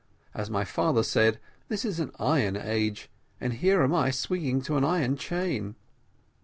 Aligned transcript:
As 0.33 0.49
my 0.49 0.65
father 0.65 1.03
said, 1.03 1.39
this 1.67 1.85
is 1.85 1.99
an 1.99 2.09
iron 2.17 2.57
age, 2.57 3.07
and 3.39 3.53
here 3.53 3.83
I 3.83 4.05
am 4.07 4.11
swinging 4.11 4.59
to 4.63 4.75
an 4.75 4.83
iron 4.83 5.15
chain." 5.15 5.75